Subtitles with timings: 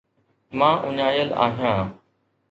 [0.59, 1.87] مان اڃايل آهيان